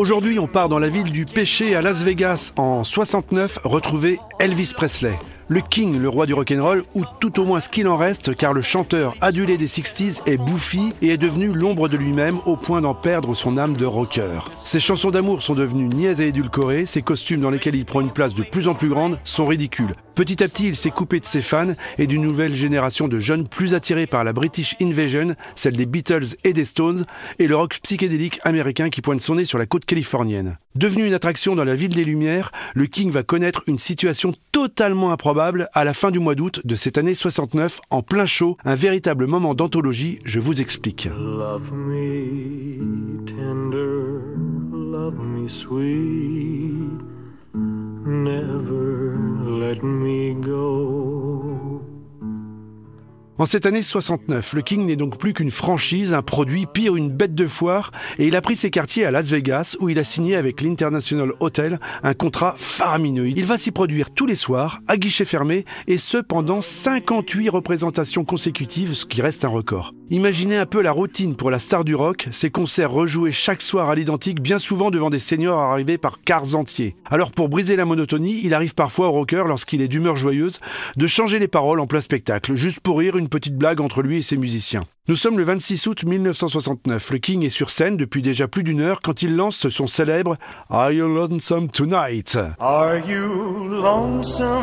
Aujourd'hui, 0.00 0.38
on 0.38 0.46
part 0.46 0.70
dans 0.70 0.78
la 0.78 0.88
ville 0.88 1.12
du 1.12 1.26
péché 1.26 1.76
à 1.76 1.82
Las 1.82 2.02
Vegas 2.02 2.54
en 2.56 2.84
69 2.84 3.58
retrouver 3.64 4.18
Elvis 4.38 4.72
Presley 4.74 5.18
le 5.50 5.60
King, 5.60 5.98
le 5.98 6.08
roi 6.08 6.26
du 6.26 6.32
rock'n'roll, 6.32 6.84
ou 6.94 7.02
tout 7.18 7.40
au 7.40 7.44
moins 7.44 7.58
ce 7.58 7.68
qu'il 7.68 7.88
en 7.88 7.96
reste, 7.96 8.36
car 8.36 8.52
le 8.52 8.62
chanteur 8.62 9.16
adulé 9.20 9.58
des 9.58 9.66
60s 9.66 10.20
est 10.26 10.36
bouffi 10.36 10.92
et 11.02 11.08
est 11.08 11.16
devenu 11.16 11.52
l'ombre 11.52 11.88
de 11.88 11.96
lui-même 11.96 12.38
au 12.46 12.56
point 12.56 12.80
d'en 12.80 12.94
perdre 12.94 13.34
son 13.34 13.58
âme 13.58 13.76
de 13.76 13.84
rocker. 13.84 14.48
Ses 14.62 14.78
chansons 14.78 15.10
d'amour 15.10 15.42
sont 15.42 15.56
devenues 15.56 15.88
niaises 15.88 16.20
et 16.20 16.28
édulcorées, 16.28 16.86
ses 16.86 17.02
costumes 17.02 17.40
dans 17.40 17.50
lesquels 17.50 17.74
il 17.74 17.84
prend 17.84 18.00
une 18.00 18.12
place 18.12 18.36
de 18.36 18.44
plus 18.44 18.68
en 18.68 18.74
plus 18.74 18.90
grande 18.90 19.18
sont 19.24 19.44
ridicules. 19.44 19.96
Petit 20.14 20.44
à 20.44 20.48
petit, 20.48 20.68
il 20.68 20.76
s'est 20.76 20.90
coupé 20.90 21.18
de 21.18 21.24
ses 21.24 21.40
fans 21.40 21.72
et 21.98 22.06
d'une 22.06 22.22
nouvelle 22.22 22.54
génération 22.54 23.08
de 23.08 23.18
jeunes 23.18 23.48
plus 23.48 23.74
attirés 23.74 24.06
par 24.06 24.22
la 24.22 24.32
British 24.32 24.76
Invasion, 24.80 25.34
celle 25.56 25.76
des 25.76 25.86
Beatles 25.86 26.36
et 26.44 26.52
des 26.52 26.64
Stones, 26.64 27.06
et 27.40 27.48
le 27.48 27.56
rock 27.56 27.80
psychédélique 27.82 28.38
américain 28.44 28.88
qui 28.88 29.00
pointe 29.00 29.20
son 29.20 29.34
nez 29.34 29.44
sur 29.44 29.58
la 29.58 29.66
côte 29.66 29.84
californienne. 29.84 30.58
Devenu 30.76 31.04
une 31.04 31.14
attraction 31.14 31.56
dans 31.56 31.64
la 31.64 31.74
ville 31.74 31.94
des 31.94 32.04
Lumières, 32.04 32.52
le 32.74 32.86
King 32.86 33.10
va 33.10 33.24
connaître 33.24 33.64
une 33.66 33.80
situation 33.80 34.32
totalement 34.52 35.10
improbable 35.10 35.66
à 35.72 35.82
la 35.82 35.94
fin 35.94 36.12
du 36.12 36.20
mois 36.20 36.36
d'août 36.36 36.60
de 36.64 36.76
cette 36.76 36.96
année 36.96 37.14
69, 37.14 37.80
en 37.90 38.02
plein 38.02 38.24
chaud, 38.24 38.56
un 38.64 38.76
véritable 38.76 39.26
moment 39.26 39.54
d'anthologie, 39.54 40.20
je 40.24 40.38
vous 40.38 40.60
explique. 40.60 41.08
En 53.40 53.46
cette 53.46 53.64
année 53.64 53.80
69, 53.80 54.52
le 54.52 54.60
King 54.60 54.84
n'est 54.84 54.96
donc 54.96 55.16
plus 55.16 55.32
qu'une 55.32 55.50
franchise, 55.50 56.12
un 56.12 56.20
produit, 56.20 56.66
pire 56.66 56.94
une 56.94 57.08
bête 57.08 57.34
de 57.34 57.46
foire, 57.46 57.90
et 58.18 58.26
il 58.26 58.36
a 58.36 58.42
pris 58.42 58.54
ses 58.54 58.68
quartiers 58.68 59.06
à 59.06 59.10
Las 59.10 59.30
Vegas, 59.30 59.78
où 59.80 59.88
il 59.88 59.98
a 59.98 60.04
signé 60.04 60.36
avec 60.36 60.60
l'International 60.60 61.32
Hotel 61.40 61.80
un 62.02 62.12
contrat 62.12 62.54
faramineux. 62.58 63.28
Il 63.28 63.46
va 63.46 63.56
s'y 63.56 63.70
produire 63.70 64.10
tous 64.10 64.26
les 64.26 64.34
soirs, 64.34 64.80
à 64.88 64.98
guichet 64.98 65.24
fermé, 65.24 65.64
et 65.86 65.96
ce 65.96 66.18
pendant 66.18 66.60
58 66.60 67.48
représentations 67.48 68.26
consécutives, 68.26 68.92
ce 68.92 69.06
qui 69.06 69.22
reste 69.22 69.46
un 69.46 69.48
record. 69.48 69.94
Imaginez 70.12 70.56
un 70.56 70.66
peu 70.66 70.82
la 70.82 70.90
routine 70.90 71.36
pour 71.36 71.52
la 71.52 71.60
star 71.60 71.84
du 71.84 71.94
rock, 71.94 72.26
ces 72.32 72.50
concerts 72.50 72.90
rejoués 72.90 73.30
chaque 73.30 73.62
soir 73.62 73.88
à 73.88 73.94
l'identique, 73.94 74.42
bien 74.42 74.58
souvent 74.58 74.90
devant 74.90 75.08
des 75.08 75.20
seniors 75.20 75.60
arrivés 75.60 75.98
par 75.98 76.20
cars 76.20 76.56
entiers. 76.56 76.96
Alors 77.08 77.30
pour 77.30 77.48
briser 77.48 77.76
la 77.76 77.84
monotonie, 77.84 78.40
il 78.42 78.52
arrive 78.52 78.74
parfois 78.74 79.06
au 79.06 79.12
rocker, 79.12 79.44
lorsqu'il 79.46 79.80
est 79.80 79.88
d'humeur 79.88 80.16
joyeuse, 80.16 80.58
de 80.96 81.06
changer 81.06 81.38
les 81.38 81.46
paroles 81.46 81.78
en 81.78 81.86
plein 81.86 82.00
spectacle, 82.00 82.56
juste 82.56 82.80
pour 82.80 82.98
rire 82.98 83.16
une 83.16 83.28
petite 83.30 83.56
blague 83.56 83.80
entre 83.80 84.02
lui 84.02 84.18
et 84.18 84.22
ses 84.22 84.36
musiciens. 84.36 84.82
Nous 85.08 85.16
sommes 85.16 85.38
le 85.38 85.44
26 85.44 85.86
août 85.86 86.04
1969. 86.04 87.10
Le 87.12 87.18
King 87.18 87.44
est 87.44 87.48
sur 87.48 87.70
scène 87.70 87.96
depuis 87.96 88.22
déjà 88.22 88.46
plus 88.46 88.62
d'une 88.62 88.80
heure 88.80 89.00
quand 89.00 89.22
il 89.22 89.34
lance 89.34 89.68
son 89.68 89.86
célèbre 89.86 90.36
Are 90.68 90.92
You 90.92 91.08
Lonesome 91.08 91.70
Tonight? 91.70 92.38
Are 92.58 92.98
you 93.08 93.66
lonesome 93.68 94.62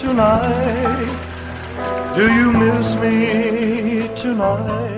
tonight? 0.00 1.08
Do 2.14 2.22
you 2.22 2.52
miss 2.52 2.96
me 2.96 4.02
tonight? 4.14 4.92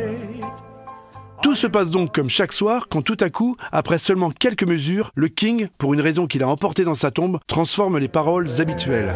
Tout 1.43 1.55
se 1.55 1.67
passe 1.67 1.91
donc 1.91 2.13
comme 2.15 2.29
chaque 2.29 2.53
soir 2.53 2.87
quand 2.89 3.03
tout 3.03 3.19
à 3.21 3.31
coup, 3.31 3.57
après 3.71 3.99
seulement 3.99 4.31
quelques 4.31 4.65
mesures, 4.65 5.11
le 5.15 5.29
King, 5.29 5.69
pour 5.79 5.95
une 5.95 6.01
raison 6.01 6.27
qu'il 6.27 6.43
a 6.43 6.49
emportée 6.49 6.85
dans 6.85 6.95
sa 6.95 7.11
tombe, 7.11 7.39
transforme 7.47 7.99
les 7.99 8.09
paroles 8.09 8.49
habituelles. 8.61 9.15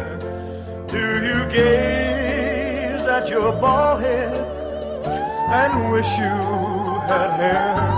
Do 0.91 0.97
you 0.97 1.45
gaze 1.51 2.08
your 3.27 3.51
bald 3.51 3.99
head 4.01 4.37
and 5.51 5.91
wish 5.91 6.07
you 6.17 6.29
had 7.09 7.31
hair? 7.37 7.88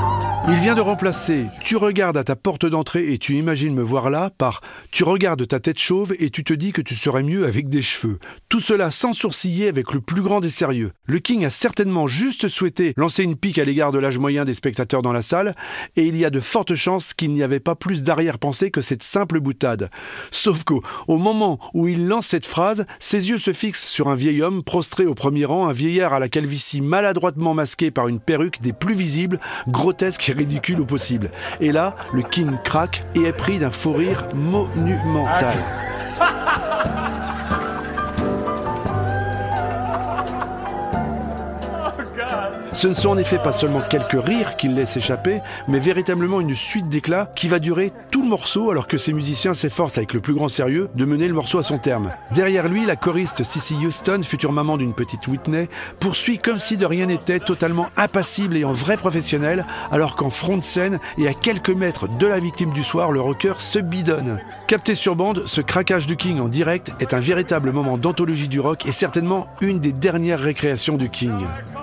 Il 0.54 0.58
vient 0.58 0.76
de 0.76 0.82
remplacer 0.82 1.46
Tu 1.64 1.78
regardes 1.78 2.18
à 2.18 2.26
ta 2.26 2.36
porte 2.36 2.66
d'entrée 2.66 3.14
et 3.14 3.18
tu 3.18 3.38
imagines 3.38 3.74
me 3.74 3.82
voir 3.82 4.10
là 4.10 4.30
par 4.38 4.60
Tu 4.92 5.06
regardes 5.06 5.48
ta 5.48 5.62
tête 5.62 5.80
chauve 5.80 6.14
et 6.20 6.30
tu 6.30 6.44
te 6.44 6.52
dis 6.52 6.74
que 6.74 6.82
tu 6.82 6.94
serais 6.94 7.24
mieux 7.24 7.46
avec 7.46 7.70
des 7.70 7.82
cheveux. 7.82 8.20
Tout 8.50 8.60
cela 8.60 8.92
sans 8.92 9.14
sourciller 9.14 9.70
avec 9.70 9.94
le 9.94 10.02
plus 10.02 10.22
grand 10.22 10.42
des 10.42 10.50
sérieux. 10.50 10.92
Le 11.06 11.20
King 11.20 11.46
a 11.46 11.50
certainement 11.50 12.08
juste 12.08 12.50
souhaité 12.50 12.94
lancer 12.98 13.24
une 13.24 13.38
pique 13.38 13.60
à 13.60 13.64
l'égard 13.64 13.94
de 13.94 14.00
l'âge 14.00 14.20
moyen 14.20 14.44
des 14.44 14.54
spectateurs 14.54 15.02
dans 15.02 15.14
la 15.14 15.22
salle 15.22 15.56
et 15.96 16.04
il 16.04 16.18
y 16.18 16.26
a 16.26 16.30
de 16.30 16.42
fortes 16.42 16.76
chances 16.76 17.14
qu'il 17.14 17.32
n'y 17.32 17.44
avait 17.44 17.62
pas 17.62 17.76
plus 17.76 18.04
d'arrière-pensée 18.04 18.72
que 18.72 18.82
cette 18.82 19.04
simple 19.04 19.40
boutade. 19.40 19.90
Sauf 20.32 20.66
qu'au 20.66 20.84
moment 21.08 21.60
où 21.74 21.88
il 21.88 22.10
lance 22.10 22.28
cette 22.28 22.46
phrase, 22.46 22.86
ses 23.00 23.30
yeux 23.30 23.38
se 23.38 23.54
fixent 23.54 23.88
sur 23.88 24.10
un 24.10 24.16
vieil 24.16 24.42
homme 24.42 24.64
prostré 24.64 25.06
au 25.06 25.16
premier 25.16 25.46
rang, 25.46 25.70
un 25.70 25.74
vieillard 25.74 26.12
à 26.12 26.20
la 26.20 26.28
calvitie 26.28 26.82
maladroitement 26.82 27.54
masqué 27.54 27.90
par 27.90 28.10
une 28.10 28.20
perruque 28.20 28.60
des 28.60 28.74
plus 28.74 28.96
visibles, 28.96 29.40
grotesque 29.70 30.22
ridicule 30.42 30.82
au 30.82 30.86
possible. 30.86 31.30
Et 31.60 31.72
là, 31.72 31.96
le 32.14 32.24
King 32.24 32.52
craque 32.64 33.04
et 33.16 33.24
est 33.24 33.34
pris 33.34 33.60
d'un 33.60 33.72
faux 33.72 33.94
rire 33.94 34.28
monumental. 34.34 35.58
Ce 42.74 42.88
ne 42.88 42.94
sont 42.94 43.10
en 43.10 43.18
effet 43.18 43.38
pas 43.38 43.52
seulement 43.52 43.82
quelques 43.82 44.24
rires 44.24 44.56
qu'il 44.56 44.76
laisse 44.76 44.96
échapper, 44.96 45.42
mais 45.68 45.80
véritablement 45.80 46.40
une 46.40 46.56
suite 46.56 46.88
d'éclats 46.88 47.30
qui 47.36 47.50
va 47.50 47.60
durer 47.60 47.92
tout 48.12 48.24
le 48.24 48.30
morceau 48.30 48.72
alors 48.72 48.88
que 48.88 48.98
ses 48.98 49.12
musiciens 49.12 49.54
s'efforcent 49.54 49.98
avec 49.98 50.14
le 50.14 50.22
plus 50.22 50.34
grand 50.34 50.48
sérieux 50.48 50.90
de 50.96 51.04
mener 51.04 51.28
le 51.28 51.34
morceau 51.34 51.58
à 51.58 51.64
son 51.64 51.78
terme. 51.78 52.12
Derrière 52.34 52.70
lui, 52.70 52.86
la 52.86 52.96
choriste 52.96 53.44
Cissy 53.44 53.76
Houston, 53.76 54.22
future 54.24 54.54
maman 54.54 54.78
d'une 54.78 54.94
petite 54.94 55.28
Whitney, 55.28 55.68
poursuit 56.00 56.38
comme 56.38 56.60
si 56.60 56.78
de 56.78 56.86
rien 56.86 57.08
n'était, 57.08 57.40
totalement 57.40 57.90
impassible 57.98 58.56
et 58.56 58.64
en 58.64 58.72
vrai 58.72 58.96
professionnel, 58.96 59.66
alors 59.92 60.16
qu'en 60.16 60.30
front 60.30 60.56
de 60.56 60.64
scène 60.64 61.00
et 61.18 61.28
à 61.28 61.34
quelques 61.34 61.72
mètres 61.72 62.08
de 62.08 62.28
la 62.28 62.40
victime 62.40 62.72
du 62.72 62.84
soir, 62.84 63.12
le 63.12 63.20
rocker 63.20 63.60
se 63.60 63.80
bidonne. 63.80 64.40
Capté 64.68 64.96
sur 64.96 65.18
bande, 65.18 65.44
ce 65.46 65.60
craquage 65.60 66.08
du 66.08 66.16
King 66.16 66.40
en 66.40 66.48
direct 66.48 66.94
est 67.02 67.14
un 67.14 67.20
véritable 67.20 67.74
moment 67.74 67.98
d'anthologie 67.98 68.48
du 68.48 68.62
rock 68.62 68.86
et 68.86 68.94
certainement 68.94 69.48
une 69.60 69.80
des 69.80 69.92
dernières 69.92 70.40
récréations 70.40 70.96
du 70.96 71.10
King. 71.10 71.34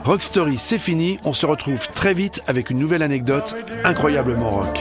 Rock 0.04 0.22
Story, 0.22 0.56
c'est 0.56 0.77
fini, 0.78 1.18
on 1.24 1.32
se 1.32 1.46
retrouve 1.46 1.88
très 1.88 2.14
vite 2.14 2.42
avec 2.46 2.70
une 2.70 2.78
nouvelle 2.78 3.02
anecdote 3.02 3.56
incroyablement 3.84 4.50
rock. 4.50 4.78